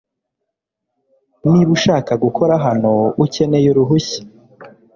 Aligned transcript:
Niba 1.49 1.69
ushaka 1.77 2.11
gukora 2.23 2.53
hano, 2.65 2.91
ukeneye 3.25 3.67
uruhushya. 3.73 4.21